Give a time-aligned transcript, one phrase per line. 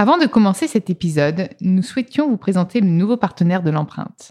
[0.00, 4.30] Avant de commencer cet épisode, nous souhaitions vous présenter le nouveau partenaire de l'empreinte.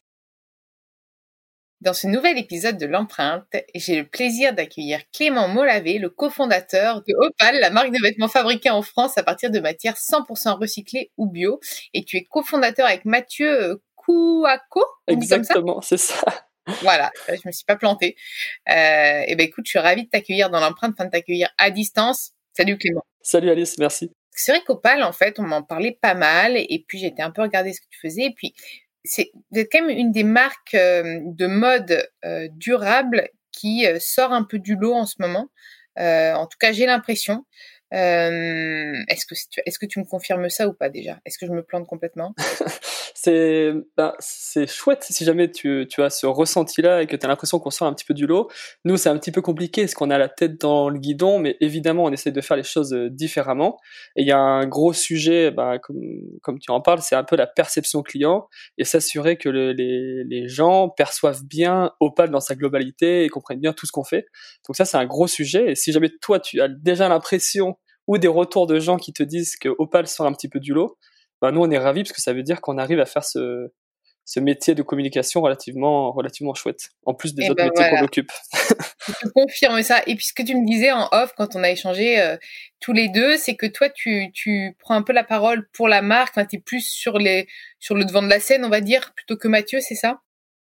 [1.82, 3.46] Dans ce nouvel épisode de l'empreinte,
[3.76, 8.72] j'ai le plaisir d'accueillir Clément Molavé, le cofondateur de Opal, la marque de vêtements fabriqués
[8.72, 11.60] en France à partir de matières 100% recyclées ou bio.
[11.94, 16.24] Et tu es cofondateur avec Mathieu Kouako Exactement, c'est ça.
[16.82, 18.16] Voilà, je me suis pas plantée.
[18.70, 21.70] Euh, et ben écoute, je suis ravie de t'accueillir dans l'empreinte, enfin de t'accueillir à
[21.70, 22.32] distance.
[22.58, 23.04] Salut Clément.
[23.22, 24.10] Salut Alice, merci
[24.40, 27.42] c'est vrai qu'Opal, en fait, on m'en parlait pas mal, et puis j'étais un peu
[27.42, 28.54] regardé ce que tu faisais, et puis
[29.04, 34.44] c'est quand même une des marques euh, de mode euh, durable qui euh, sort un
[34.44, 35.50] peu du lot en ce moment.
[35.98, 37.46] en tout cas, j'ai l'impression.
[37.92, 41.20] Est-ce que est-ce que tu me confirmes ça ou pas déjà?
[41.26, 42.34] Est-ce que je me plante complètement?
[43.22, 47.30] C'est ben, c'est chouette si jamais tu, tu as ce ressenti-là et que tu as
[47.30, 48.50] l'impression qu'on sort un petit peu du lot.
[48.86, 51.58] Nous, c'est un petit peu compliqué parce qu'on a la tête dans le guidon, mais
[51.60, 53.78] évidemment, on essaie de faire les choses euh, différemment.
[54.16, 56.00] Et il y a un gros sujet, ben, comme,
[56.42, 60.24] comme tu en parles, c'est un peu la perception client et s'assurer que le, les,
[60.24, 64.28] les gens perçoivent bien Opal dans sa globalité et comprennent bien tout ce qu'on fait.
[64.66, 65.72] Donc ça, c'est un gros sujet.
[65.72, 67.78] Et si jamais toi, tu as déjà l'impression
[68.10, 70.74] ou des retours de gens qui te disent que Opal sort un petit peu du
[70.74, 70.98] lot,
[71.42, 73.72] bah, nous on est ravis parce que ça veut dire qu'on arrive à faire ce,
[74.26, 77.88] ce métier de communication relativement, relativement chouette, en plus des et eh autres ben métiers
[77.92, 78.32] qu'on occupe.
[79.08, 80.02] Je confirme ça.
[80.08, 82.36] Et puis ce que tu me disais en off quand on a échangé euh,
[82.80, 86.02] tous les deux, c'est que toi tu, tu prends un peu la parole pour la
[86.02, 87.48] marque, enfin, tu es plus sur, les,
[87.78, 90.20] sur le devant de la scène, on va dire, plutôt que Mathieu, c'est ça?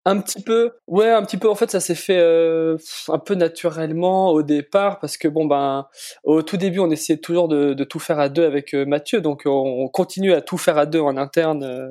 [0.07, 1.49] Un petit peu, ouais, un petit peu.
[1.49, 2.77] En fait, ça s'est fait euh,
[3.09, 5.85] un peu naturellement au départ parce que bon ben,
[6.23, 9.19] au tout début, on essayait toujours de, de tout faire à deux avec euh, Mathieu,
[9.19, 11.89] donc on, continue à tout faire à deux en interne euh,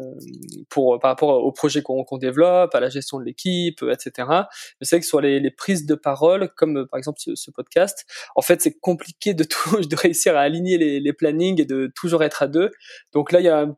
[0.71, 4.29] pour par rapport au projet qu'on développe, à la gestion de l'équipe, etc.
[4.81, 8.07] C'est vrai que sur les, les, prises de parole, comme par exemple ce, ce podcast,
[8.35, 11.93] en fait, c'est compliqué de tout, de réussir à aligner les, les plannings et de
[11.95, 12.71] toujours être à deux.
[13.13, 13.77] Donc là, il y a un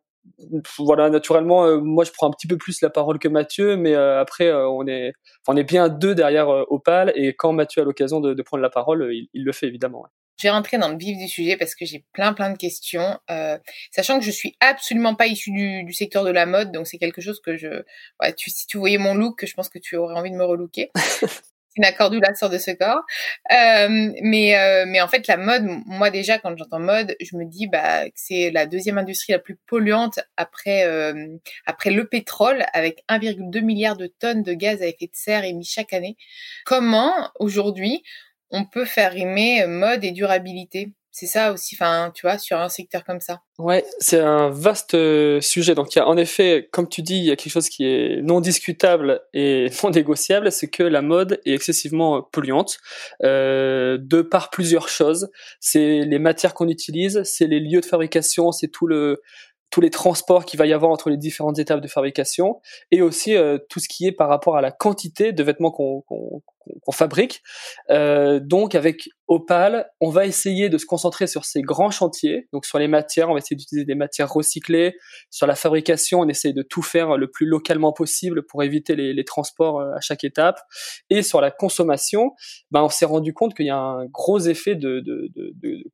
[0.78, 3.94] voilà, naturellement, euh, moi je prends un petit peu plus la parole que Mathieu, mais
[3.94, 5.12] euh, après euh, on est,
[5.46, 8.70] on est bien deux derrière Opal, et quand Mathieu a l'occasion de, de, prendre la
[8.70, 10.06] parole, il, il le fait évidemment.
[10.38, 13.18] Je vais rentrer dans le vif du sujet parce que j'ai plein plein de questions,
[13.90, 16.98] sachant que je suis absolument pas issue du, du secteur de la mode, donc c'est
[16.98, 17.82] quelque chose que je,
[18.20, 20.44] ouais, tu, si tu voyais mon look, je pense que tu aurais envie de me
[20.44, 20.90] relooker.
[21.92, 23.02] Cordula sort de ce corps.
[23.52, 27.44] Euh, mais, euh, mais en fait, la mode, moi déjà, quand j'entends mode, je me
[27.44, 31.26] dis bah, que c'est la deuxième industrie la plus polluante après, euh,
[31.66, 35.64] après le pétrole, avec 1,2 milliard de tonnes de gaz à effet de serre émis
[35.64, 36.16] chaque année.
[36.64, 38.02] Comment, aujourd'hui,
[38.50, 40.92] on peut faire rimer mode et durabilité?
[41.18, 43.40] C'est ça aussi, enfin, tu vois, sur un secteur comme ça.
[43.58, 45.74] Ouais, c'est un vaste euh, sujet.
[45.74, 47.84] Donc, il y a en effet, comme tu dis, il y a quelque chose qui
[47.84, 52.78] est non discutable et non négociable, c'est que la mode est excessivement polluante
[53.24, 55.28] euh, de par plusieurs choses.
[55.58, 59.20] C'est les matières qu'on utilise, c'est les lieux de fabrication, c'est tout le
[59.70, 63.36] tous les transports qu'il va y avoir entre les différentes étapes de fabrication et aussi
[63.36, 66.42] euh, tout ce qui est par rapport à la quantité de vêtements qu'on
[66.92, 67.42] fabrique.
[67.90, 72.64] Euh, donc avec Opal, on va essayer de se concentrer sur ces grands chantiers, donc
[72.64, 74.94] sur les matières, on va essayer d'utiliser des matières recyclées,
[75.30, 79.12] sur la fabrication, on essaye de tout faire le plus localement possible pour éviter les,
[79.12, 80.60] les transports euh, à chaque étape,
[81.10, 82.32] et sur la consommation,
[82.70, 85.84] ben on s'est rendu compte qu'il y a un gros effet de, de, de, de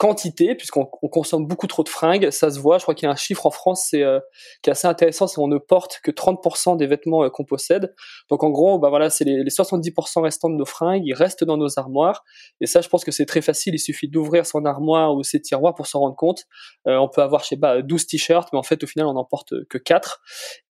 [0.00, 2.78] quantité, puisqu'on consomme beaucoup trop de fringues, ça se voit.
[2.78, 4.18] Je crois qu'il y a un chiffre en France c'est, euh,
[4.62, 7.94] qui est assez intéressant, c'est qu'on ne porte que 30% des vêtements euh, qu'on possède.
[8.30, 11.44] Donc en gros, bah voilà, c'est les, les, 70% restants de nos fringues, ils restent
[11.44, 12.24] dans nos armoires.
[12.62, 13.74] Et ça, je pense que c'est très facile.
[13.74, 16.46] Il suffit d'ouvrir son armoire ou ses tiroirs pour s'en rendre compte.
[16.86, 19.12] Euh, on peut avoir, je sais pas, 12 t-shirts, mais en fait, au final, on
[19.12, 20.22] n'en porte que 4.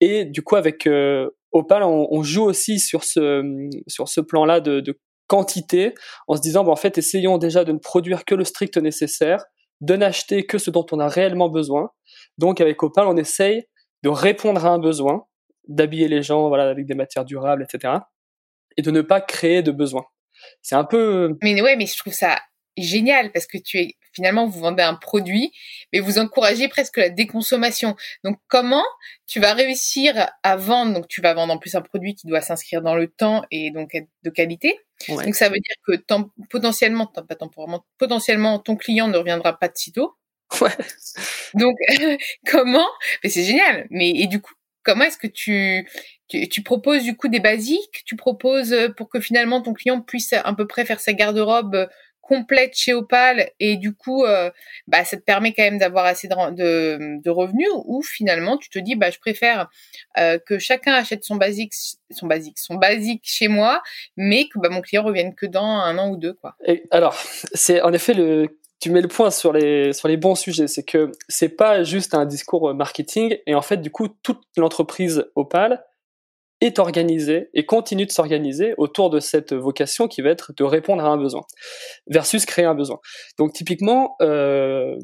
[0.02, 0.90] Et du coup, avec
[1.52, 5.94] Opal, on, on, joue aussi sur ce sur ce plan-là de, de quantité
[6.28, 9.46] en se disant, bah, en fait, essayons déjà de ne produire que le strict nécessaire,
[9.80, 11.92] de n'acheter que ce dont on a réellement besoin.
[12.38, 13.64] Donc, avec Opal, on essaye
[14.04, 15.26] de répondre à un besoin,
[15.68, 17.94] d'habiller les gens, voilà, avec des matières durables, etc.
[18.76, 20.06] Et de ne pas créer de besoins.
[20.62, 21.38] C'est un peu.
[21.42, 22.40] Mais ouais, mais je trouve ça
[22.78, 25.52] génial parce que tu es finalement vous vendez un produit
[25.94, 27.96] mais vous encouragez presque la déconsommation.
[28.24, 28.84] Donc comment
[29.28, 30.94] tu vas réussir à vendre?
[30.94, 33.72] Donc tu vas vendre en plus un produit qui doit s'inscrire dans le temps et
[33.72, 34.80] donc être de qualité.
[35.08, 35.94] Donc ça veut dire que
[36.50, 40.16] potentiellement pas temporairement potentiellement ton client ne reviendra pas de sitôt.
[40.62, 40.72] Ouais.
[41.54, 41.76] Donc
[42.48, 42.88] comment?
[43.24, 43.88] Mais c'est génial.
[43.90, 44.54] Mais et du coup
[44.84, 45.88] comment est-ce que tu,
[46.28, 48.04] tu, proposes du coup des basiques?
[48.06, 51.88] Tu proposes pour que finalement ton client puisse à peu près faire sa garde-robe
[52.30, 54.52] complète chez Opal et du coup, euh,
[54.88, 58.96] bah, ça te permet quand même d'avoir assez de, revenus ou finalement tu te dis,
[58.96, 59.68] bah, je préfère
[60.20, 61.74] euh, que chacun achète son basique,
[62.12, 63.82] son basique, son basique chez moi,
[64.16, 66.56] mais que bah, mon client revienne que dans un an ou deux, quoi.
[66.92, 67.16] Alors,
[67.54, 70.84] c'est en effet le tu mets le point sur les sur les bons sujets, c'est
[70.84, 75.84] que c'est pas juste un discours marketing et en fait du coup toute l'entreprise Opal
[76.62, 81.04] est organisé et continue de s'organiser autour de cette vocation qui va être de répondre
[81.04, 81.42] à un besoin
[82.08, 83.00] versus créer un besoin.
[83.38, 84.96] Donc typiquement, euh,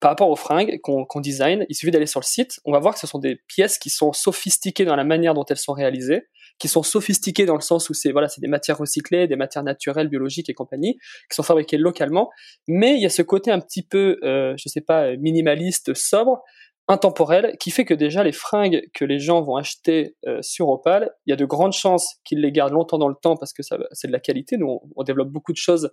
[0.00, 2.94] par rapport aux fringues qu'on design, il suffit d'aller sur le site, on va voir
[2.94, 6.24] que ce sont des pièces qui sont sophistiquées dans la manière dont elles sont réalisées,
[6.58, 9.62] qui sont sophistiquées dans le sens où c'est voilà, c'est des matières recyclées, des matières
[9.62, 10.98] naturelles, biologiques et compagnie,
[11.30, 12.30] qui sont fabriquées localement,
[12.66, 16.42] mais il y a ce côté un petit peu, euh, je sais pas, minimaliste, sobre,
[16.88, 21.10] intemporel qui fait que déjà les fringues que les gens vont acheter euh, sur Opal,
[21.26, 23.62] il y a de grandes chances qu'ils les gardent longtemps dans le temps parce que
[23.62, 24.56] c'est de la qualité.
[24.56, 25.90] Nous, on, développe beaucoup de choses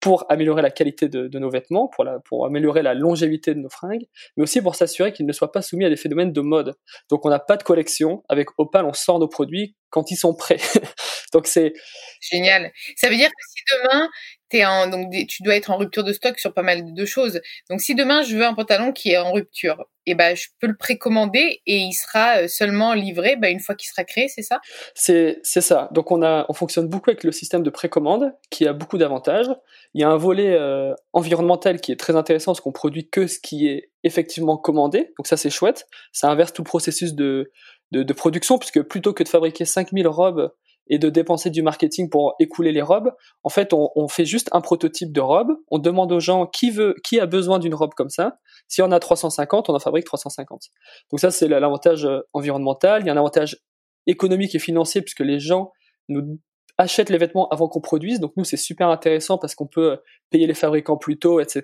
[0.00, 4.04] pour améliorer la qualité de, nos vêtements, pour, pour améliorer la longévité de nos fringues,
[4.36, 6.74] mais aussi pour s'assurer qu'ils ne soient pas soumis à des phénomènes de mode.
[7.10, 8.22] Donc on n'a pas de collection.
[8.28, 10.58] Avec Opal, on sort nos produits quand ils sont prêts.
[11.32, 11.72] Donc c'est
[12.20, 12.70] génial.
[12.96, 14.08] Ça veut dire que si demain
[14.54, 17.40] en, donc tu dois être en rupture de stock sur pas mal de choses.
[17.68, 20.46] Donc si demain je veux un pantalon qui est en rupture, et eh ben je
[20.60, 24.28] peux le précommander et il sera euh, seulement livré bah, une fois qu'il sera créé,
[24.28, 24.60] c'est ça?
[24.94, 25.88] C'est ça.
[25.92, 29.50] Donc on a on fonctionne beaucoup avec le système de précommande qui a beaucoup d'avantages.
[29.94, 33.26] Il y a un volet euh, environnemental qui est très intéressant parce qu'on produit que
[33.26, 35.12] ce qui est effectivement commandé.
[35.18, 35.88] Donc ça c'est chouette.
[36.12, 37.50] Ça inverse tout le processus de
[37.90, 40.52] de, de production puisque plutôt que de fabriquer 5000 robes
[40.88, 43.12] et de dépenser du marketing pour écouler les robes.
[43.42, 45.48] En fait, on, on, fait juste un prototype de robe.
[45.70, 48.38] On demande aux gens qui veut, qui a besoin d'une robe comme ça.
[48.68, 50.62] Si on a 350, on en fabrique 350.
[51.10, 53.02] Donc ça, c'est l'avantage euh, environnemental.
[53.02, 53.58] Il y a un avantage
[54.06, 55.72] économique et financier puisque les gens
[56.08, 56.38] nous
[56.78, 58.20] achètent les vêtements avant qu'on produise.
[58.20, 59.98] Donc nous, c'est super intéressant parce qu'on peut
[60.30, 61.62] payer les fabricants plus tôt, etc.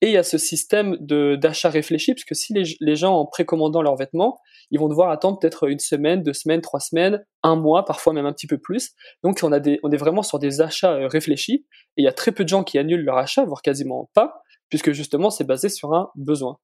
[0.00, 3.26] Et il y a ce système d'achat réfléchi, parce que si les, les, gens, en
[3.26, 4.40] précommandant leurs vêtements,
[4.70, 8.26] ils vont devoir attendre peut-être une semaine, deux semaines, trois semaines, un mois, parfois même
[8.26, 8.92] un petit peu plus.
[9.22, 11.66] Donc on, a des, on est vraiment sur des achats euh, réfléchis.
[11.96, 14.42] Et il y a très peu de gens qui annulent leur achat, voire quasiment pas,
[14.68, 16.58] puisque justement c'est basé sur un besoin.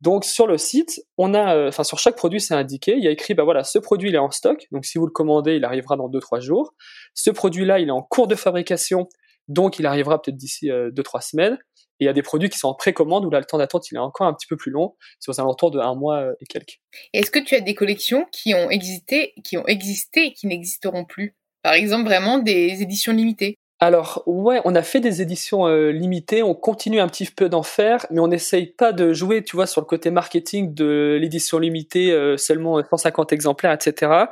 [0.00, 3.08] Donc sur le site, on a, euh, enfin sur chaque produit c'est indiqué, il y
[3.08, 5.56] a écrit bah voilà ce produit il est en stock, donc si vous le commandez
[5.56, 6.70] il arrivera dans 2-3 aux
[7.14, 9.08] Ce produit là il est en cours de fabrication,
[9.48, 11.58] donc il arrivera peut-être d'ici 2-3 euh, semaines.
[11.98, 13.90] Et il y a des produits qui sont en précommande où là le temps d'attente
[13.90, 16.32] il est encore un petit peu plus long, c'est aux alentours de un mois euh,
[16.40, 16.78] et quelques.
[17.12, 21.04] Est-ce que tu as des collections qui ont existé, qui ont existé et qui n'existeront
[21.04, 21.36] plus?
[21.62, 26.42] Par exemple vraiment des éditions limitées alors ouais, on a fait des éditions euh, limitées,
[26.42, 29.66] on continue un petit peu d'en faire, mais on n'essaye pas de jouer, tu vois,
[29.66, 34.24] sur le côté marketing de l'édition limitée, euh, seulement 150 exemplaires, etc.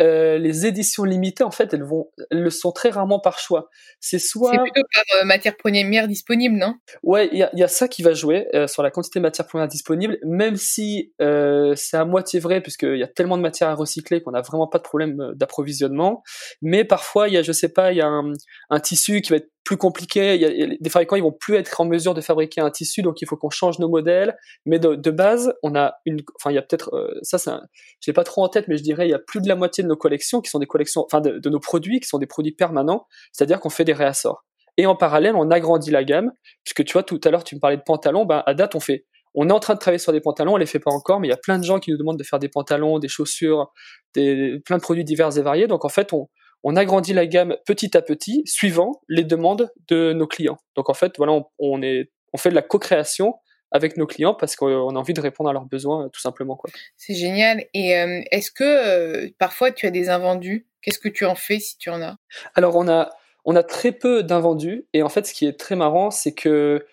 [0.00, 3.70] Euh, les éditions limitées, en fait, elles vont, elles le sont très rarement par choix.
[4.00, 6.74] C'est soit c'est plutôt par matière première disponible, non?
[7.02, 9.46] Ouais, il y a, y a, ça qui va jouer sur la quantité de matière
[9.46, 13.74] première disponible, même si c'est à moitié vrai puisqu'il y a tellement de matière à
[13.74, 16.22] recycler qu'on n'a vraiment pas de problème d'approvisionnement.
[16.60, 18.32] Mais parfois, il y a, je sais pas, il y a un,
[18.68, 20.34] un tissu qui va être plus compliqué.
[20.34, 23.02] Il y a, des fabricants, ils vont plus être en mesure de fabriquer un tissu,
[23.02, 24.36] donc il faut qu'on change nos modèles.
[24.66, 27.52] Mais de, base, on a une, enfin, il y a peut-être, euh, ça, c'est,
[28.00, 29.84] j'ai pas trop en tête, mais je dirais, il y a plus de la moitié
[29.84, 32.26] de nos collections qui sont des collections, enfin, de, de nos produits qui sont des
[32.26, 34.44] produits permanents, c'est-à-dire qu'on fait des réassorts.
[34.76, 36.32] Et en parallèle, on agrandit la gamme,
[36.64, 38.80] puisque tu vois, tout à l'heure, tu me parlais de pantalons, ben, à date, on
[38.80, 41.20] fait, on est en train de travailler sur des pantalons, on les fait pas encore,
[41.20, 43.08] mais il y a plein de gens qui nous demandent de faire des pantalons, des
[43.08, 43.72] chaussures,
[44.14, 45.68] des, plein de produits divers et variés.
[45.68, 46.28] Donc en fait, on,
[46.62, 50.58] on agrandit la gamme petit à petit, suivant les demandes de nos clients.
[50.76, 53.34] Donc en fait, voilà, on, est, on fait de la co-création
[53.72, 56.70] avec nos clients parce qu'on a envie de répondre à leurs besoins tout simplement quoi.
[56.96, 57.64] C'est génial.
[57.72, 60.66] Et euh, est-ce que euh, parfois tu as des invendus?
[60.82, 62.16] Qu'est-ce que tu en fais si tu en as?
[62.54, 63.10] Alors on a
[63.44, 66.84] on a très peu d'invendus et en fait ce qui est très marrant c'est que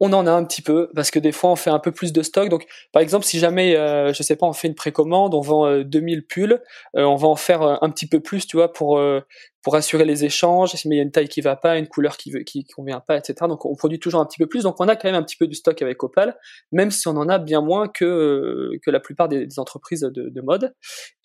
[0.00, 2.12] on en a un petit peu parce que des fois on fait un peu plus
[2.12, 2.48] de stock.
[2.48, 5.80] Donc par exemple si jamais euh, je sais pas on fait une précommande, on vend
[5.80, 6.62] 2000 euh, pulls,
[6.96, 9.00] euh, on va en faire un petit peu plus, tu vois, pour
[9.62, 10.74] pour assurer les échanges.
[10.74, 13.16] Si il y a une taille qui va pas, une couleur qui qui convient pas,
[13.16, 13.34] etc.
[13.48, 14.64] Donc on produit toujours un petit peu plus.
[14.64, 16.36] Donc on a quand même un petit peu du stock avec Opal,
[16.72, 20.40] même si on en a bien moins que que la plupart des, entreprises de, de,
[20.42, 20.74] mode.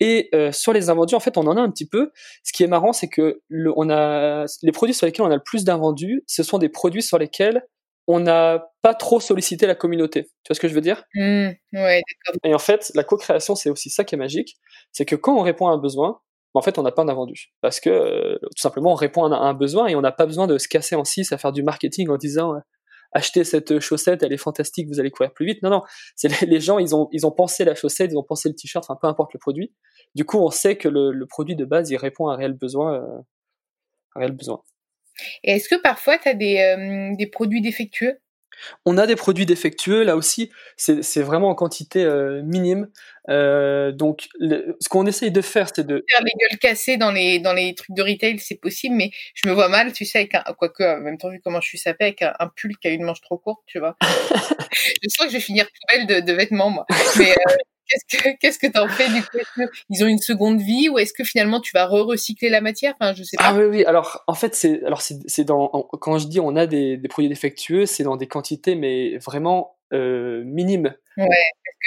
[0.00, 2.10] Et sur les invendus, en fait, on en a un petit peu.
[2.42, 5.36] Ce qui est marrant, c'est que le, on a les produits sur lesquels on a
[5.36, 7.62] le plus d'invendus, ce sont des produits sur lesquels
[8.06, 10.24] on n'a pas trop sollicité la communauté.
[10.24, 11.04] Tu vois ce que je veux dire?
[11.14, 12.02] Mmh, ouais,
[12.44, 14.56] Et en fait, la co-création, c'est aussi ça qui est magique,
[14.90, 16.20] c'est que quand on répond à un besoin,
[16.54, 17.52] en fait, on n'a pas d'invendu.
[17.60, 20.46] Parce que, euh, tout simplement, on répond à un, besoin et on n'a pas besoin
[20.46, 22.54] de se casser en six à faire du marketing en disant
[23.12, 25.62] achetez cette chaussette, elle est fantastique, vous allez courir plus vite.
[25.62, 25.82] Non, non,
[26.16, 28.84] c'est les, gens, ils ont, ils ont pensé la chaussette, ils ont pensé le t-shirt,
[28.88, 29.72] enfin peu importe le produit.
[30.14, 32.94] Du coup, on sait que le, produit de base, il répond à un réel besoin,
[32.94, 33.18] euh,
[34.16, 34.62] un réel besoin.
[35.44, 38.18] Et est-ce que parfois tu as des, euh, des produits défectueux?
[38.84, 42.88] On a des produits défectueux, là aussi, c'est vraiment en quantité euh, minime.
[43.28, 47.38] Euh, donc, ce qu'on essaye de faire, c'est de faire les gueules cassées dans les
[47.38, 50.34] dans les trucs de retail, c'est possible, mais je me vois mal, tu sais, avec
[50.34, 52.90] un quoique en même temps vu comment je suis sapée, avec un, pull qui a
[52.90, 53.96] une manche trop courte, tu vois.
[55.02, 56.86] je sens que je vais finir poubelle de, de vêtements, moi.
[57.18, 57.54] Mais euh,
[57.92, 59.62] qu'est-ce que qu'est-ce que t'en fais du coup?
[59.90, 62.94] Ils ont une seconde vie ou est-ce que finalement tu vas re-recycler la matière?
[62.98, 63.44] Enfin, je sais pas.
[63.46, 63.84] Ah oui, oui.
[63.84, 65.68] Alors, en fait, c'est alors c'est dans
[66.00, 69.76] quand je dis on a des, des produits défectueux, c'est dans des quantités mais vraiment
[69.92, 70.94] euh, minimes.
[71.16, 71.26] Ouais.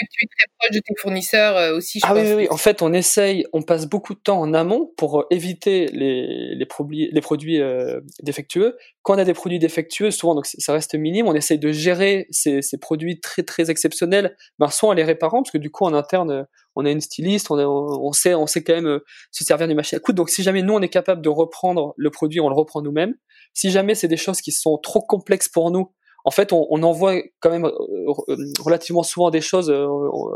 [0.02, 2.48] Est-ce que tu es très proche de tes fournisseurs euh, aussi je Ah oui, oui,
[2.50, 6.56] En fait, on essaye, on passe beaucoup de temps en amont pour euh, éviter les,
[6.56, 8.78] les, produits, les produits euh, défectueux.
[9.04, 12.28] Quand on a des produits défectueux, souvent, donc ça reste minime, on essaye de gérer
[12.30, 15.86] ces, ces produits très très exceptionnels, ben, soit en les réparant, parce que du coup
[15.86, 16.46] en interne,
[16.76, 19.00] on a une styliste, on, on sait, on sait quand même
[19.32, 20.18] se servir du machine à coudre.
[20.18, 23.16] Donc si jamais nous on est capable de reprendre le produit, on le reprend nous-mêmes.
[23.54, 25.94] Si jamais c'est des choses qui sont trop complexes pour nous,
[26.26, 29.88] en fait, on, on, envoie quand même euh, euh, relativement souvent des choses euh,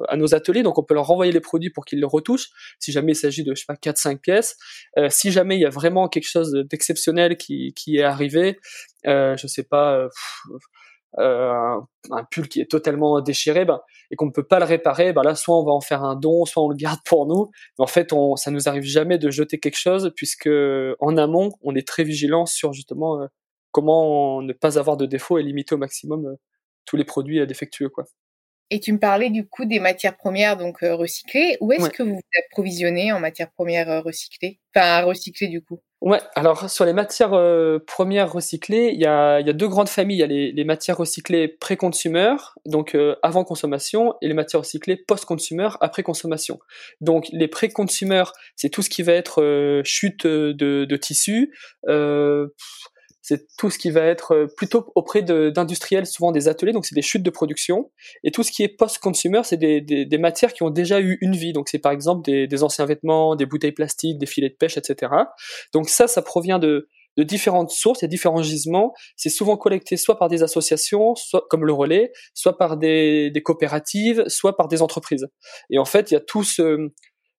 [0.07, 2.91] à nos ateliers, donc on peut leur renvoyer les produits pour qu'ils le retouchent, si
[2.91, 4.55] jamais il s'agit de, je sais pas, 4-5 pièces.
[4.97, 8.59] Euh, si jamais il y a vraiment quelque chose d'exceptionnel qui, qui est arrivé,
[9.07, 10.07] euh, je sais pas,
[11.17, 11.79] euh,
[12.11, 13.79] un, pull qui est totalement déchiré, ben,
[14.11, 16.15] et qu'on ne peut pas le réparer, ben là, soit on va en faire un
[16.15, 17.49] don, soit on le garde pour nous.
[17.79, 20.49] Mais en fait, on, ça nous arrive jamais de jeter quelque chose, puisque
[20.99, 23.27] en amont, on est très vigilant sur justement
[23.79, 26.35] comment ne pas avoir de défauts et limiter au maximum euh,
[26.85, 28.03] tous les produits défectueux quoi.
[28.71, 31.57] Et tu me parlais du coup des matières premières donc euh, recyclées.
[31.59, 34.59] Où est-ce que vous vous approvisionnez en matières premières euh, recyclées?
[34.75, 35.79] Enfin, recyclées du coup.
[36.01, 37.31] Ouais, alors sur les matières
[37.85, 40.17] premières recyclées, il y a, y a, deux grandes familles.
[40.17, 44.95] Il y a les, les matières recyclées pré-consumer, donc avant consommation, et les matières recyclées
[44.95, 46.59] post-consumer, après consommation.
[47.01, 48.23] Donc les pré-consumer,
[48.55, 50.53] c'est tout ce qui va être chute de,
[50.85, 51.53] de tissu,
[53.29, 56.95] c'est tout ce qui va être euh, plutôt auprès d'industriels, souvent des ateliers, donc c'est
[56.95, 57.91] des chutes de production.
[58.23, 61.35] Et tout ce qui est post-consumer, c'est des, des, matières qui ont déjà eu une
[61.35, 61.53] vie.
[61.53, 65.13] Donc c'est par exemple des, anciens vêtements, des bouteilles plastiques, des filets de pêche, etc.
[65.73, 68.93] Donc ça, ça provient de, de différentes sources, a différents gisements.
[69.15, 73.43] C'est souvent collecté soit par des associations, soit comme le relais, soit par des, des
[73.43, 75.27] coopératives, soit par des entreprises.
[75.69, 76.89] Et en fait, il y a tout ce,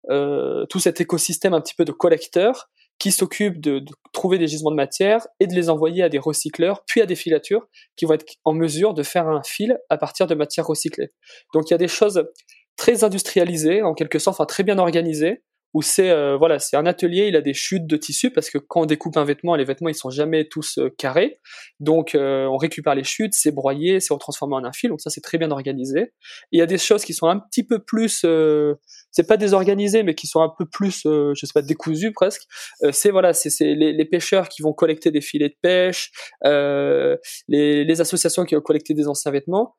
[0.09, 2.71] euh, tout cet écosystème un petit peu de collecteurs
[3.01, 6.85] qui s'occupent de, trouver des gisements de matière et de les envoyer à des recycleurs,
[6.87, 7.67] puis à des filatures
[7.97, 11.11] qui vont être en mesure de faire un fil à partir de matières recyclées.
[11.55, 12.29] Donc il y a des choses
[12.77, 15.43] très industrialisées, en quelque sorte, enfin très bien organisées,
[15.73, 18.59] où c'est euh, voilà, c'est un atelier, il a des chutes de tissu parce que
[18.59, 21.41] quand on découpe un vêtement, les vêtements ils sont jamais tous euh, carrés,
[21.79, 25.11] donc euh, on récupère les chutes, c'est broyé, c'est retransformé en un fil, donc ça
[25.11, 26.13] c'est très bien organisé.
[26.51, 28.27] Il y a des choses qui sont un petit peu plus,
[29.11, 32.43] c'est pas désorganisé, mais qui sont un peu plus, je sais pas, décousues presque.
[32.93, 36.11] c'est voilà, c'est les, les, pêcheurs qui vont collecter des filets de pêche,
[36.45, 39.77] les, les associations qui vont collecter des anciens vêtements.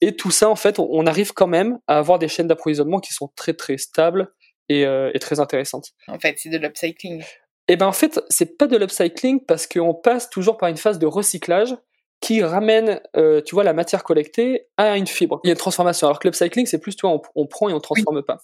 [0.00, 3.12] Et tout ça, en fait, on arrive quand même à avoir des chaînes d'approvisionnement qui
[3.12, 4.32] sont très très stables,
[4.68, 5.90] et, euh, très intéressante.
[6.08, 7.22] En fait, c'est de l'upcycling.
[7.68, 10.98] Eh ben en fait, c'est pas de l'upcycling parce qu'on passe toujours par une phase
[10.98, 11.74] de recyclage
[12.20, 15.40] qui ramène, euh, tu vois, la matière collectée à une fibre.
[15.44, 16.06] Il y a une transformation.
[16.06, 18.38] Alors que l'upcycling, c'est plus, tu vois, on, prend et on transforme pas.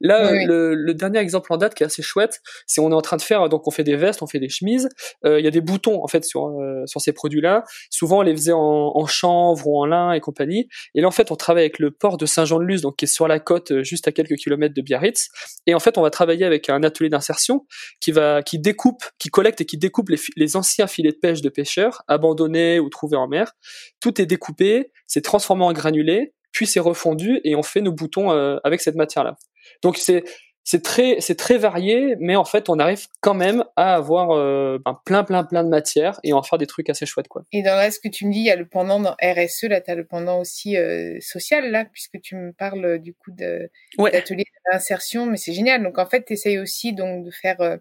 [0.00, 3.02] Là, Le, le, dernier exemple en date qui est assez chouette, c'est on est en
[3.02, 4.88] train de faire, donc on fait des vestes, on fait des chemises.
[5.24, 7.64] Euh, il y a des boutons en fait sur euh, sur ces produits-là.
[7.90, 10.68] Souvent, on les faisait en, en, chanvre ou en lin et compagnie.
[10.94, 13.28] Et là, en fait, on travaille avec le port de Saint-Jean-de-Luz, donc qui est sur
[13.28, 15.28] la côte, euh, juste à quelques kilomètres de Biarritz.
[15.66, 17.66] Et en fait, on va travailler avec un atelier d'insertion
[18.00, 21.42] qui va, qui découpe, qui collecte et qui découpe les, les anciens filets de pêche
[21.42, 23.52] de pêcheurs abandonnés ou trouvés en mer.
[24.00, 28.32] Tout est découpé, c'est transformé en granulé, puis c'est refondu et on fait nos boutons
[28.32, 29.36] euh, avec cette matière-là.
[29.82, 30.24] Donc c'est
[30.64, 34.78] c'est très c'est très varié, mais en fait on arrive quand même à avoir euh,
[34.82, 37.44] ben, plein plein plein de matières et en faire des trucs assez chouettes quoi.
[37.52, 39.64] Et dans là ce que tu me dis, il y a le pendant dans RSE
[39.64, 43.30] là, tu as le pendant aussi euh, social là, puisque tu me parles du coup
[43.30, 45.82] de d'atelier d'insertion, mais c'est génial.
[45.82, 47.78] Donc en fait tu essayes aussi donc de faire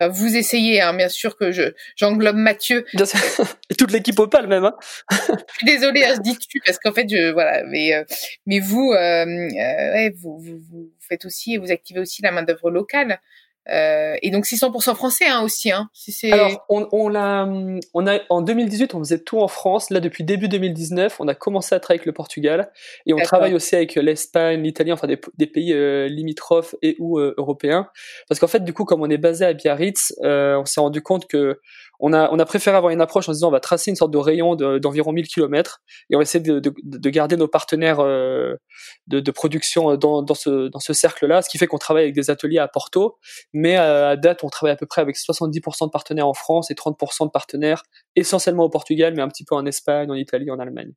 [0.00, 2.84] vous essayez, hein, bien sûr que je j'englobe Mathieu.
[3.70, 4.64] Et toute l'équipe Opal même.
[4.64, 4.76] Hein.
[5.10, 5.16] je
[5.56, 8.04] suis désolée, hein, je dis tu parce qu'en fait, je voilà, mais euh,
[8.46, 12.42] mais vous, euh, euh, ouais, vous, vous, vous faites aussi, vous activez aussi la main
[12.42, 13.20] d'œuvre locale.
[13.70, 15.70] Euh, et donc c'est 100% français hein, aussi.
[15.70, 15.88] Hein.
[15.94, 17.48] Si Alors on, on, l'a,
[17.94, 19.88] on a en 2018 on faisait tout en France.
[19.88, 22.70] Là depuis début 2019 on a commencé à travailler avec le Portugal
[23.06, 27.18] et on travaille aussi avec l'Espagne, l'Italie, enfin des, des pays euh, limitrophes et ou
[27.18, 27.88] euh, européens.
[28.28, 31.00] Parce qu'en fait du coup comme on est basé à Biarritz, euh, on s'est rendu
[31.00, 31.58] compte que
[32.00, 33.96] on a, on a préféré avoir une approche en se disant on va tracer une
[33.96, 37.48] sorte de rayon d'environ 1000 km et on va essayer de, de, de garder nos
[37.48, 38.54] partenaires euh,
[39.06, 42.14] de, de, production dans, dans ce, dans ce cercle-là, ce qui fait qu'on travaille avec
[42.14, 43.18] des ateliers à Porto,
[43.52, 46.74] mais à, date on travaille à peu près avec 70% de partenaires en France et
[46.74, 47.82] 30% de partenaires
[48.16, 50.92] essentiellement au Portugal, mais un petit peu en Espagne, en Italie, en Allemagne.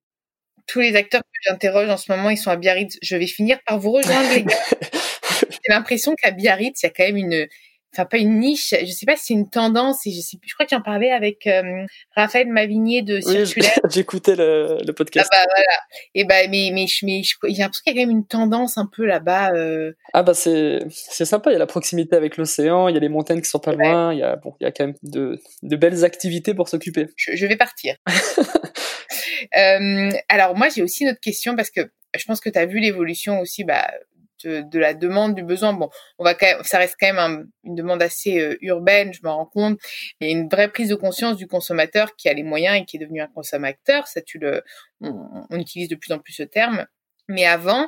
[0.68, 2.98] Tous les acteurs que j'interroge en ce moment, ils sont à Biarritz.
[3.02, 4.58] Je vais finir par vous rejoindre, les gars.
[5.50, 7.48] J'ai l'impression qu'à Biarritz, il y a quand même une,
[7.94, 10.54] enfin pas une niche, je sais pas si c'est une tendance et je sais je
[10.54, 13.80] crois que j'en parlais avec euh, Raphaël Mavigné de Circulaire.
[13.84, 15.30] Oui, j'écoutais le, le, podcast.
[15.34, 15.80] Ah bah voilà.
[16.14, 18.90] Et bah mais mais mais, j'ai l'impression qu'il y a quand même une tendance un
[18.92, 19.54] peu là-bas.
[19.54, 19.94] Euh...
[20.14, 23.02] Ah bah c'est c'est sympa, il y a la proximité avec l'océan, il y a
[23.02, 24.96] les montagnes qui sont pas loin, il y a bon, il y a quand même
[25.04, 27.08] de de belles activités pour s'occuper.
[27.16, 27.96] Je, je, vais partir.
[29.58, 31.82] euh, alors moi j'ai aussi une autre question parce que
[32.18, 33.88] je pense que tu as vu l'évolution aussi bah
[34.44, 35.74] de, la demande, du besoin.
[35.74, 39.46] Bon, on va ça reste quand même une demande assez euh, urbaine, je me rends
[39.46, 39.80] compte.
[40.20, 42.86] Il y a une vraie prise de conscience du consommateur qui a les moyens et
[42.86, 44.08] qui est devenu un consommateur.
[44.08, 44.64] Ça, tu le,
[45.02, 46.86] on utilise de plus en plus ce terme.
[47.30, 47.88] Mais avant,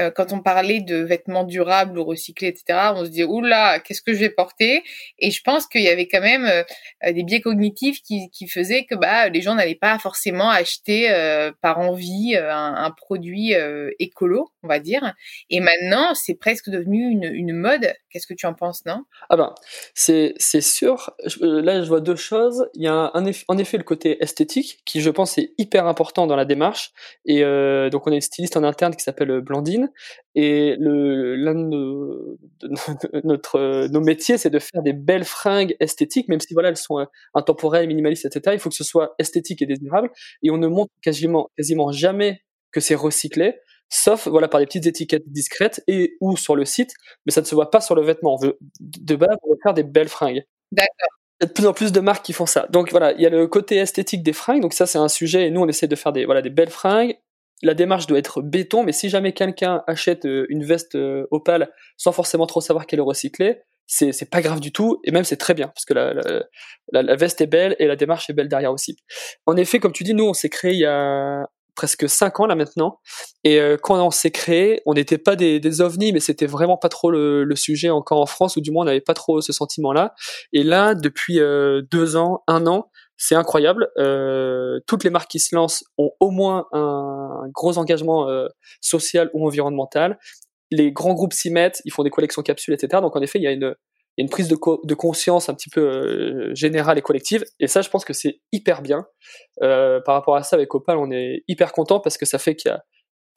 [0.00, 4.02] euh, quand on parlait de vêtements durables ou recyclés, etc., on se dit oula, qu'est-ce
[4.02, 4.82] que je vais porter?
[5.18, 6.62] Et je pense qu'il y avait quand même euh,
[7.04, 11.08] euh, des biais cognitifs qui, faisaient que bah les gens n'allaient pas forcément acheter
[11.60, 13.54] par envie un, produit
[13.98, 15.14] écolo, on va dire.
[15.50, 17.92] Et maintenant, c'est presque devenu une, mode.
[18.10, 19.04] Qu'est-ce que tu en penses, non?
[19.28, 19.54] Ah ben,
[19.94, 21.14] c'est c'est sûr.
[21.40, 22.68] Là, je vois deux choses.
[22.74, 23.10] Il y a un,
[23.48, 26.92] en effet le côté esthétique qui, je pense, est hyper important dans la démarche.
[27.26, 27.42] Et
[27.90, 29.89] donc, on a une styliste en interne qui s'appelle Blandine
[30.34, 32.38] et l'un de,
[33.24, 36.98] notre, nos métiers, c'est de faire des belles fringues esthétiques, même si voilà, elles sont
[36.98, 37.04] euh,
[37.34, 38.54] intemporelles, minimalistes, etc.
[38.54, 40.10] Il faut que ce soit esthétique et désirable.
[40.42, 42.42] Et on ne montre quasiment, quasiment jamais
[42.72, 43.56] que c'est recyclé,
[43.88, 46.92] sauf voilà par des petites étiquettes discrètes et ou sur le site,
[47.26, 48.34] mais ça ne se voit pas sur le vêtement.
[48.34, 50.44] On veut, de base, on veut faire des belles fringues.
[50.72, 51.08] D'accord.
[51.40, 52.66] Il y a de plus en plus de marques qui font ça.
[52.70, 54.60] Donc voilà, il y a le côté esthétique des fringues.
[54.60, 55.46] Donc ça, c'est un sujet.
[55.46, 57.16] Et nous, on essaie de faire des voilà des belles fringues
[57.62, 61.70] la démarche doit être béton, mais si jamais quelqu'un achète euh, une veste euh, opale
[61.96, 65.36] sans forcément trop savoir qu'elle est recyclée, c'est, pas grave du tout, et même c'est
[65.36, 68.96] très bien, parce que la, veste est belle et la démarche est belle derrière aussi.
[69.46, 72.46] En effet, comme tu dis, nous on s'est créé il y a presque cinq ans
[72.46, 73.00] là maintenant,
[73.42, 76.88] et euh, quand on s'est créé, on n'était pas des, ovnis, mais c'était vraiment pas
[76.88, 79.52] trop le, le, sujet encore en France, ou du moins on n'avait pas trop ce
[79.52, 80.14] sentiment-là.
[80.52, 81.40] Et là, depuis
[81.90, 82.89] deux ans, un an,
[83.20, 83.90] c'est incroyable.
[83.98, 88.48] Euh, toutes les marques qui se lancent ont au moins un, gros engagement euh,
[88.80, 90.18] social ou environnemental.
[90.70, 93.02] Les grands groupes s'y mettent, ils font des collections capsules, etc.
[93.02, 93.74] Donc en effet, il y a une,
[94.16, 97.44] une prise de, conscience un petit peu euh, générale et collective.
[97.58, 99.06] Et ça, je pense que c'est hyper bien.
[99.62, 102.56] Euh, par rapport à ça, avec Opal, on est hyper content parce que ça fait
[102.56, 102.82] qu'il y a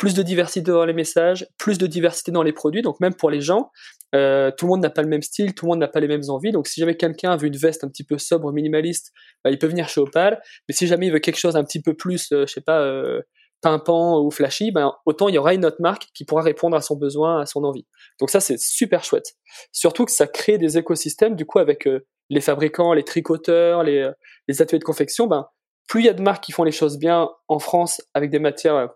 [0.03, 2.81] plus de diversité dans les messages, plus de diversité dans les produits.
[2.81, 3.71] Donc même pour les gens,
[4.13, 6.09] euh, tout le monde n'a pas le même style, tout le monde n'a pas les
[6.09, 6.51] mêmes envies.
[6.51, 9.13] Donc si jamais quelqu'un veut une veste un petit peu sobre, minimaliste,
[9.45, 10.41] bah, il peut venir chez Opal.
[10.67, 12.81] Mais si jamais il veut quelque chose un petit peu plus, euh, je sais pas,
[12.81, 13.21] euh,
[13.61, 16.81] pimpant ou flashy, ben autant il y aura une autre marque qui pourra répondre à
[16.81, 17.87] son besoin, à son envie.
[18.19, 19.35] Donc ça c'est super chouette.
[19.71, 24.11] Surtout que ça crée des écosystèmes du coup avec euh, les fabricants, les tricoteurs, les,
[24.49, 25.27] ateliers de confection.
[25.27, 25.47] Ben
[25.87, 28.39] plus il y a de marques qui font les choses bien en France avec des
[28.39, 28.89] matières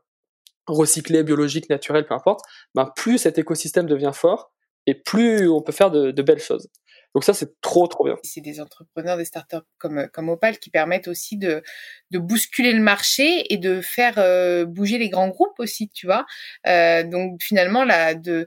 [0.68, 2.42] recyclé, biologique, naturel, peu importe,
[2.76, 4.52] ben plus cet écosystème devient fort
[4.86, 6.70] et plus on peut faire de, de belles choses.
[7.16, 8.16] Donc ça, c'est trop, trop bien.
[8.24, 11.64] C'est des entrepreneurs, des startups comme, comme Opal qui permettent aussi de,
[12.12, 16.26] de bousculer le marché et de faire euh, bouger les grands groupes aussi, tu vois.
[16.68, 18.46] Euh, donc finalement, là, de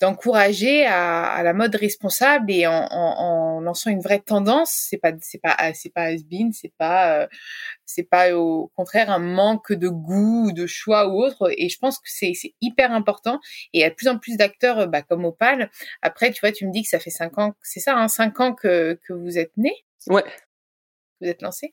[0.00, 4.70] d'encourager à, à, la mode responsable et en, en, en, lançant une vraie tendance.
[4.72, 7.26] C'est pas c'est pas c'est pas has-been, c'est pas euh,
[7.84, 11.52] c'est pas au contraire un manque de goût de choix ou autre.
[11.56, 13.40] Et je pense que c'est c'est hyper important.
[13.72, 15.70] Et il y a de plus en plus d'acteurs bah, comme Opal.
[16.02, 18.40] Après, tu vois, tu me dis que ça fait cinq ans, c'est ça, hein, cinq
[18.40, 19.72] ans que que vous êtes né?
[20.08, 20.24] Ouais,
[21.20, 21.72] vous êtes lancé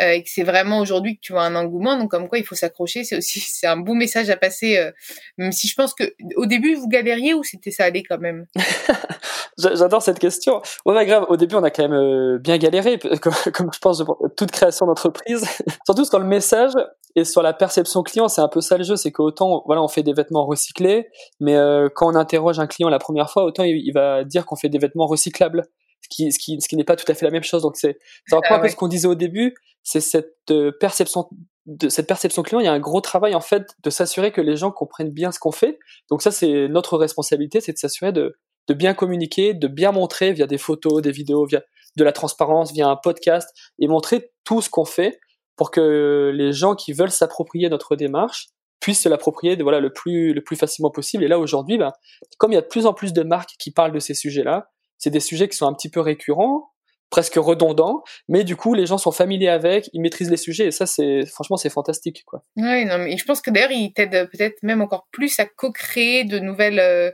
[0.00, 1.96] euh, et que c'est vraiment aujourd'hui que tu vois un engouement.
[1.98, 3.04] Donc comme quoi il faut s'accrocher.
[3.04, 4.90] C'est aussi c'est un beau message à passer euh,
[5.38, 8.46] même si je pense que au début vous galériez ou c'était ça allait quand même?
[9.58, 10.60] J'adore cette question.
[10.84, 11.26] Ouais bah, grave.
[11.28, 14.02] Au début on a quand même euh, bien galéré comme, comme, je pense
[14.36, 15.44] toute création d'entreprise.
[15.84, 16.72] Surtout sur le message
[17.14, 18.96] et sur la perception client c'est un peu ça le jeu.
[18.96, 21.08] C'est qu'autant voilà on fait des vêtements recyclés
[21.40, 24.46] mais euh, quand on interroge un client la première fois autant il, il va dire
[24.46, 25.64] qu'on fait des vêtements recyclables
[26.02, 27.62] ce qui, ce qui, ce qui n'est pas tout à fait la même chose.
[27.62, 30.72] Donc c'est, ça reprend ah, un peu ce qu'on disait au début, c'est cette euh,
[30.78, 31.28] perception
[31.66, 32.60] de cette perception client.
[32.60, 35.32] Il y a un gros travail en fait de s'assurer que les gens comprennent bien
[35.32, 35.78] ce qu'on fait.
[36.10, 40.32] Donc ça c'est notre responsabilité, c'est de s'assurer de, de bien communiquer, de bien montrer
[40.32, 41.62] via des photos, des vidéos, via
[41.96, 45.18] de la transparence, via un podcast et montrer tout ce qu'on fait
[45.56, 48.48] pour que les gens qui veulent s'approprier notre démarche
[48.80, 51.92] puissent se l'approprier voilà le plus le plus facilement possible et là aujourd'hui ben,
[52.38, 54.70] comme il y a de plus en plus de marques qui parlent de ces sujets-là
[54.98, 56.72] c'est des sujets qui sont un petit peu récurrents.
[57.08, 60.70] presque redondant, mais du coup les gens sont familiers avec, ils maîtrisent les sujets et
[60.72, 62.42] ça c'est franchement c'est fantastique quoi.
[62.56, 66.24] Oui, non mais je pense que d'ailleurs il t'aide peut-être même encore plus à co-créer
[66.24, 67.10] de nouvelles euh,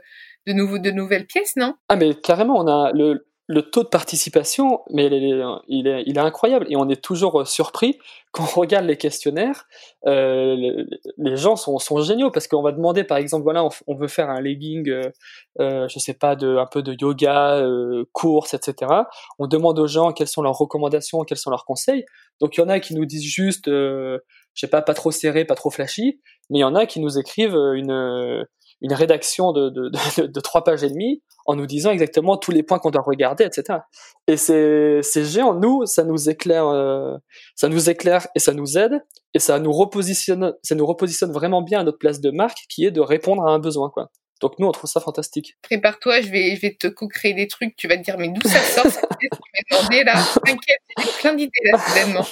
[0.47, 1.75] de de nouvelles pièces, non?
[1.89, 6.21] Ah mais carrément on a le le taux de participation, mais il est, il est,
[6.21, 7.97] incroyable et on est toujours euh, surpris
[8.31, 9.67] quand on regarde les questionnaires.
[10.07, 10.85] Euh,
[11.17, 14.29] les gens sont, sont géniaux parce qu'on va demander, par exemple, voilà, on, veut faire
[14.29, 15.11] un legging, euh,
[15.59, 18.91] euh, je sais pas, de un peu de yoga, euh, course, etc.
[19.39, 22.05] On demande aux gens quelles sont leurs recommandations, quels sont leurs conseils.
[22.41, 24.19] Donc il y en a qui nous disent juste, je
[24.55, 27.19] sais pas, pas trop serré, pas trop flashy, mais il y en a qui nous
[27.19, 28.45] écrivent une
[28.83, 32.79] une rédaction de, de, trois pages et demie en nous disant exactement tous les points
[32.79, 33.79] qu'on doit regarder, etc.
[34.27, 35.55] Et c'est, c'est géant.
[35.55, 37.15] Nous, ça nous éclaire, euh,
[37.55, 39.01] ça nous éclaire et ça nous aide
[39.33, 42.85] et ça nous repositionne, ça nous repositionne vraiment bien à notre place de marque qui
[42.85, 44.11] est de répondre à un besoin, quoi.
[44.41, 45.55] Donc nous, on trouve ça fantastique.
[45.61, 47.77] Prépare-toi, je vais, je vais te co-créer des trucs.
[47.77, 50.15] Tu vas te dire, mais d'où ça sort cette idée là?
[50.43, 52.25] T'inquiète, j'ai plein d'idées là, soudainement.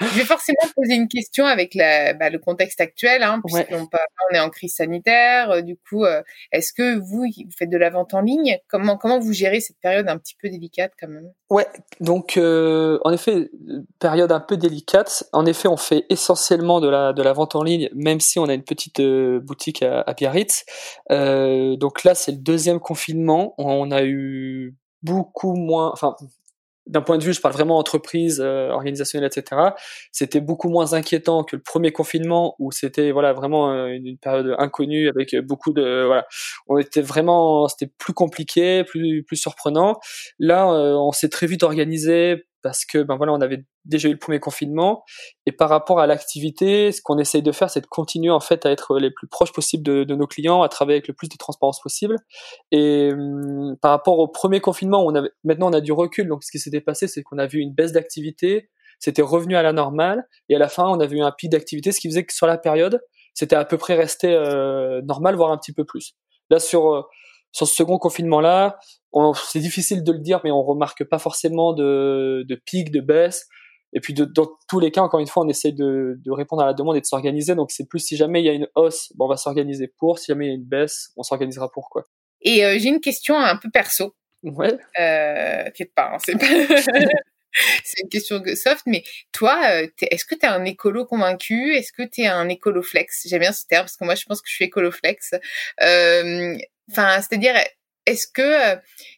[0.00, 3.88] Je vais forcément poser une question avec la, bah, le contexte actuel, hein, puisqu'on
[4.30, 5.50] on est en crise sanitaire.
[5.50, 8.58] Euh, du coup, euh, est-ce que vous, vous faites de la vente en ligne?
[8.68, 11.32] Comment, comment vous gérez cette période un petit peu délicate quand même?
[11.50, 11.66] Ouais,
[12.00, 13.50] donc euh, en effet,
[13.98, 15.24] période un peu délicate.
[15.32, 18.44] En effet, on fait essentiellement de la, de la vente en ligne, même si on
[18.46, 20.64] a une petite boutique à, à Biarritz.
[21.10, 23.54] donc là, c'est le deuxième confinement.
[23.58, 26.16] On a eu beaucoup moins, enfin
[26.86, 29.60] d'un point de vue, je parle vraiment entreprise, euh, organisationnelle, etc.
[30.12, 34.54] C'était beaucoup moins inquiétant que le premier confinement où c'était voilà vraiment euh, une, période
[34.58, 36.26] inconnue avec beaucoup de voilà,
[36.68, 39.98] on était vraiment, c'était plus compliqué, plus plus surprenant.
[40.38, 44.12] Là, euh, on s'est très vite organisé parce que ben voilà, on avait déjà eu
[44.12, 45.04] le premier confinement
[45.46, 48.66] et par rapport à l'activité, ce qu'on essaye de faire, c'est de continuer en fait
[48.66, 51.36] à être les plus proches possibles de, nos clients, à travailler avec le plus de
[51.36, 52.16] transparence possible.
[52.72, 56.26] Et hum, par rapport au premier confinement, on avait maintenant on a du recul.
[56.26, 59.62] Donc ce qui s'était passé, c'est qu'on a vu une baisse d'activité, c'était revenu à
[59.62, 62.24] la normale et à la fin, on a vu un pic d'activité, ce qui faisait
[62.24, 63.00] que sur la période,
[63.32, 66.16] c'était à peu près resté euh, normal, voire un petit peu plus.
[66.50, 67.02] Là sur euh,
[67.56, 68.78] sur ce second confinement-là,
[69.48, 73.48] c'est difficile de le dire, mais on remarque pas forcément de, de pic, de baisse.
[73.94, 76.60] Et puis de, dans tous les cas, encore une fois, on essaye de, de répondre
[76.60, 77.54] à la demande et de s'organiser.
[77.54, 80.18] Donc c'est plus si jamais il y a une hausse, bon, on va s'organiser pour.
[80.18, 82.04] Si jamais il y a une baisse, on s'organisera pour quoi.
[82.42, 84.14] Et euh, j'ai une question un peu perso.
[84.42, 84.76] Ouais.
[85.00, 86.46] Euh, t'inquiète pas, hein, c'est pas.
[87.84, 91.74] c'est une question soft, mais toi, euh, est-ce que tu es un écolo convaincu?
[91.74, 93.26] Est-ce que tu es un écolo flex?
[93.26, 95.32] J'aime bien ce terme parce que moi, je pense que je suis écolo flex.
[95.80, 96.58] Euh,
[96.90, 97.54] Enfin, c'est-à-dire,
[98.06, 98.76] est-ce que euh,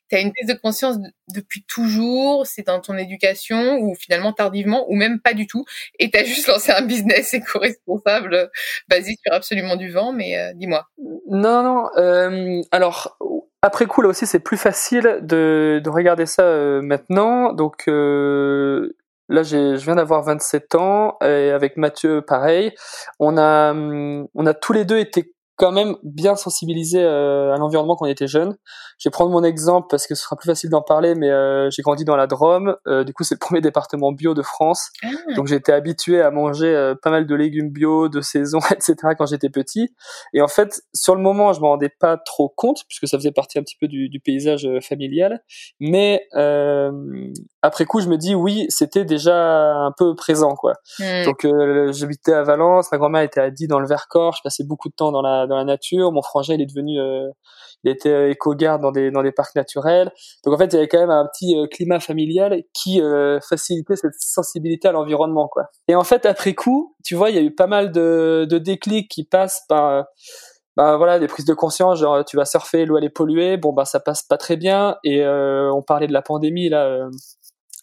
[0.08, 0.96] tu as une prise de conscience
[1.32, 5.64] depuis toujours, c'est dans ton éducation ou finalement tardivement ou même pas du tout
[5.98, 8.46] et tu as juste lancé un business éco-responsable euh,
[8.88, 10.86] basé sur absolument du vent, mais euh, dis-moi.
[11.28, 11.88] Non, non.
[11.96, 13.18] Euh, alors,
[13.62, 16.44] après coup, là aussi, c'est plus facile de, de regarder ça
[16.82, 17.52] maintenant.
[17.52, 17.88] Donc,
[19.30, 22.72] Là, je viens d'avoir 27 ans et avec Mathieu, pareil.
[23.18, 27.58] On a, hum, on a tous les deux été quand même bien sensibilisé euh, à
[27.58, 28.56] l'environnement quand on était jeune.
[28.98, 31.68] Je vais prendre mon exemple parce que ce sera plus facile d'en parler, mais euh,
[31.70, 32.76] j'ai grandi dans la Drôme.
[32.86, 34.90] Euh, du coup, c'est le premier département bio de France.
[35.02, 35.08] Ah.
[35.34, 38.94] Donc, j'étais habitué à manger pas mal de légumes bio, de saison, etc.
[39.18, 39.92] quand j'étais petit.
[40.32, 43.32] Et en fait, sur le moment, je m'en rendais pas trop compte puisque ça faisait
[43.32, 45.42] partie un petit peu du, du paysage familial.
[45.80, 46.28] Mais
[47.62, 50.74] après coup, je me dis oui, c'était déjà un peu présent, quoi.
[50.98, 51.24] Hmm.
[51.24, 51.46] Donc,
[51.92, 54.34] j'habitais à Valence, ma grand-mère était à Die dans le Vercors.
[54.36, 56.12] Je passais beaucoup de temps dans la dans la nature.
[56.12, 57.28] Mon frangin, il est devenu, euh,
[57.84, 60.12] il était euh, éco-garde dans des dans des parcs naturels.
[60.44, 63.00] Donc en fait, il y avait quand même un petit euh, climat familial qui
[63.48, 65.64] facilitait cette sensibilité à l'environnement, quoi.
[65.88, 68.58] Et en fait, après coup, tu vois, il y a eu pas mal de, de
[68.58, 70.04] déclics qui passent par
[70.76, 73.72] bah voilà des prises de conscience genre tu vas surfer l'eau elle est polluée bon
[73.72, 77.08] bah ça passe pas très bien et on parlait de la pandémie là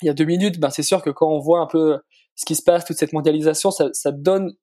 [0.05, 1.99] il y a deux minutes ben c'est sûr que quand on voit un peu
[2.35, 4.53] ce qui se passe toute cette mondialisation ça, donne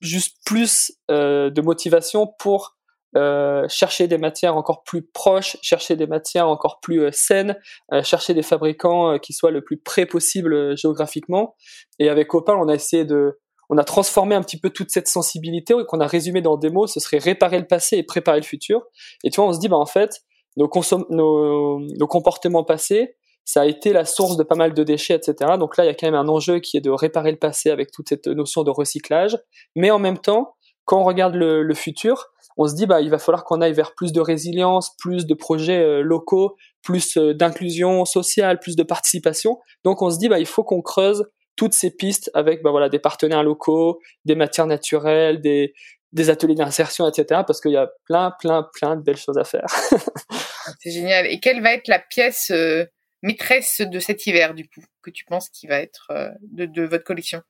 [0.00, 2.76] juste plus euh, de motivation pour
[3.16, 7.58] euh, chercher des matières encore plus proches, chercher des matières encore plus euh, saines,
[8.02, 11.56] chercher des fabricants qui soient le plus près possible géographiquement.
[11.98, 13.38] Et avec Opal, on a essayé de,
[13.70, 16.86] on a transformé un petit peu toute cette sensibilité qu'on a résumé dans des mots,
[16.86, 18.82] ce serait réparer le passé et préparer le futur.
[19.24, 20.22] Et tu vois, on se dit, bah en fait,
[20.56, 20.70] nos,
[21.10, 23.16] nos, nos comportements passés,
[23.48, 25.52] ça a été la source de pas mal de déchets, etc.
[25.58, 27.70] Donc là, il y a quand même un enjeu qui est de réparer le passé
[27.70, 29.38] avec toute cette notion de recyclage.
[29.74, 32.26] Mais en même temps, quand on regarde le, futur,
[32.58, 35.32] on se dit bah il va falloir qu'on aille vers plus de résilience, plus de
[35.32, 39.58] projets euh, locaux, plus euh, d'inclusion sociale, plus de participation.
[39.82, 41.24] Donc on se dit bah il faut qu'on creuse
[41.56, 47.08] toutes ces pistes avec bah voilà des partenaires locaux, des matières naturelles, des ateliers d'insertion,
[47.08, 47.40] etc.
[47.46, 49.68] Parce qu'il y a plein plein plein de belles choses à faire.
[50.80, 51.26] C'est génial.
[51.26, 52.84] Et quelle va être la pièce euh,
[53.22, 56.12] maîtresse de cet hiver, du coup, que tu penses qui va être
[56.50, 57.42] de votre collection?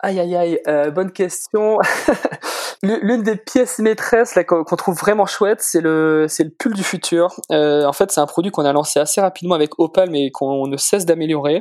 [0.00, 1.78] Aïe aïe aïe, euh, bonne question.
[2.84, 7.34] L'une des pièces maîtresses qu'on trouve vraiment chouette, c'est le c'est le pull du futur.
[7.50, 10.68] Euh, en fait, c'est un produit qu'on a lancé assez rapidement avec Opal, mais qu'on
[10.68, 11.58] ne cesse d'améliorer.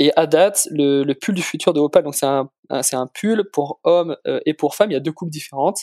[0.00, 2.50] Et à date, le, le, pull du futur de Opal, donc c'est un,
[2.82, 4.90] c'est un pull pour hommes euh, et pour femmes.
[4.90, 5.78] Il y a deux coupes différentes.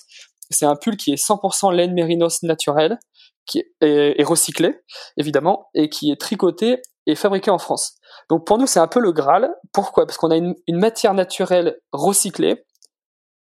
[0.50, 3.00] C'est un pull qui est 100% laine mérinos naturelle,
[3.46, 4.80] qui est, recyclé
[5.18, 7.96] évidemment, et qui est tricoté et fabriqué en France.
[8.30, 9.54] Donc pour nous, c'est un peu le Graal.
[9.74, 10.06] Pourquoi?
[10.06, 12.64] Parce qu'on a une, matière naturelle recyclée,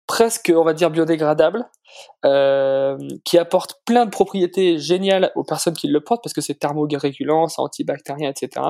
[0.06, 1.68] presque, on va dire, biodégradable,
[2.24, 6.58] euh, qui apporte plein de propriétés géniales aux personnes qui le portent, parce que c'est
[6.58, 8.66] thermorégulant, c'est antibactérien, etc.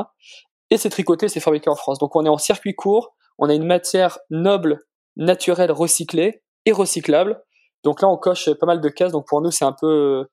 [0.71, 1.99] Et c'est tricoté, c'est fabriqué en France.
[1.99, 4.81] Donc on est en circuit court, on a une matière noble,
[5.17, 7.43] naturelle, recyclée et recyclable.
[7.85, 9.13] Donc là, on coche pas mal de cases.
[9.13, 10.27] Donc pour nous, c'est un peu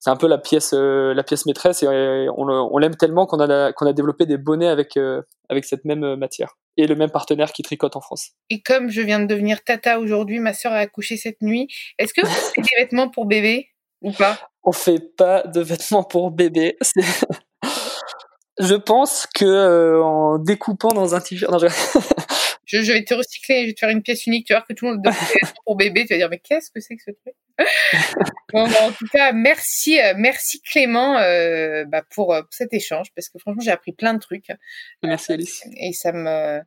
[0.00, 3.38] c'est un peu la pièce euh, la pièce maîtresse et euh, on, l'aime tellement qu'on
[3.38, 7.10] a qu'on a développé des bonnets avec euh, avec cette même matière et le même
[7.10, 8.30] partenaire qui tricote en France.
[8.48, 11.68] Et comme je viens de devenir tata aujourd'hui, ma sœur a accouché cette nuit.
[11.98, 13.68] Est-ce que vous faites des vêtements pour bébé
[14.00, 14.38] ou pas?
[14.62, 16.78] On fait pas de vêtements pour bébé.
[18.58, 21.66] Je pense que en découpant dans un t-shirt, je,
[22.78, 24.92] vais te recycler, je vais te faire une pièce unique, tu vois que tout le
[24.92, 25.04] monde
[25.64, 27.34] pour bébé, tu vas dire mais qu'est-ce que c'est que ce truc?
[28.52, 32.72] Bon, bah, En tout cas, merci, euh, merci Clément euh, bah, pour, euh, pour, cet
[32.72, 34.48] échange parce que franchement j'ai appris plein de trucs.
[35.02, 35.62] Merci Alice.
[35.76, 36.60] Et ça me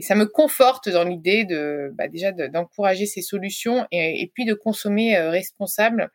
[0.00, 4.44] et ça me conforte dans l'idée de bah, déjà d'encourager ces solutions et, et, puis
[4.44, 6.10] de consommer responsable.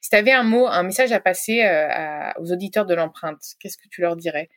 [0.00, 3.76] Si tu avais un mot, un message à passer à, aux auditeurs de l'empreinte, qu'est-ce
[3.76, 4.48] que tu leur dirais?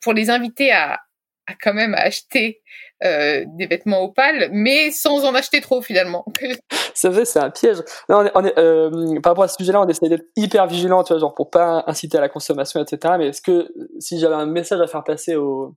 [0.00, 1.00] Pour les inviter à,
[1.46, 2.62] à quand même acheter
[3.04, 6.24] euh, des vêtements opales, mais sans en acheter trop finalement.
[6.94, 7.78] c'est vrai, c'est un piège.
[8.08, 11.12] Non, on est, euh, par rapport à ce sujet-là, on essaie d'être hyper vigilant, tu
[11.12, 13.14] vois, genre pour pas inciter à la consommation, etc.
[13.18, 15.74] Mais est-ce que si j'avais un message à faire passer aux,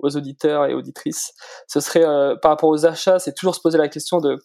[0.00, 1.32] auditeurs et auditrices,
[1.66, 4.36] ce serait euh, par rapport aux achats, c'est toujours se poser la question de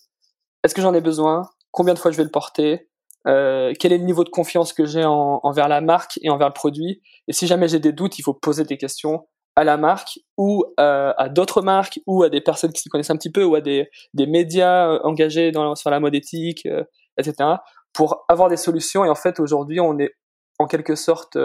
[0.64, 2.88] est-ce que j'en ai besoin, combien de fois je vais le porter,
[3.26, 6.54] quel est le niveau de confiance que j'ai en, envers la marque et envers le
[6.54, 7.02] produit?
[7.28, 10.64] Et si jamais j'ai des doutes, il faut poser des questions à la marque ou
[10.80, 13.56] euh, à d'autres marques ou à des personnes qui s'y connaissent un petit peu ou
[13.56, 16.84] à des, des médias euh, engagés dans, sur la mode éthique, euh,
[17.18, 17.50] etc.
[17.94, 19.04] pour avoir des solutions.
[19.04, 20.12] Et en fait, aujourd'hui, on est
[20.60, 21.38] en quelque sorte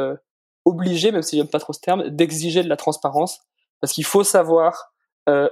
[0.66, 3.40] obligé, même si j'aime pas trop ce terme, d'exiger de la transparence
[3.80, 4.92] parce qu'il faut savoir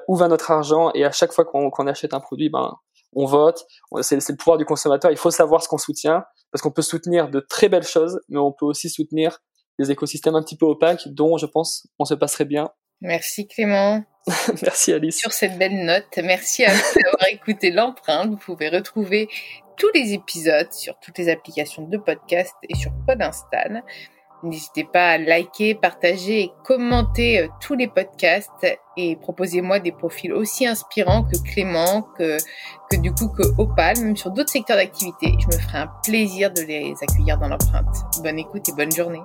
[0.07, 2.77] où va notre argent et à chaque fois qu'on achète un produit, ben
[3.15, 3.65] on vote.
[4.03, 5.11] C'est le pouvoir du consommateur.
[5.11, 8.39] Il faut savoir ce qu'on soutient parce qu'on peut soutenir de très belles choses, mais
[8.39, 9.39] on peut aussi soutenir
[9.79, 12.71] des écosystèmes un petit peu opaques dont je pense on se passerait bien.
[13.01, 14.05] Merci Clément.
[14.63, 15.19] merci Alice.
[15.19, 18.31] Sur cette belle note, merci à vous d'avoir écouté l'empreinte.
[18.31, 19.29] Vous pouvez retrouver
[19.77, 23.83] tous les épisodes sur toutes les applications de podcast et sur Podinstall.
[24.45, 30.35] N'hésitez pas à liker, partager et commenter euh, tous les podcasts et proposez-moi des profils
[30.35, 32.37] aussi inspirants que Clément, que,
[32.91, 35.33] que du coup que Opal, même sur d'autres secteurs d'activité.
[35.41, 37.97] Je me ferai un plaisir de les accueillir dans l'empreinte.
[38.23, 39.23] Bonne écoute et bonne journée.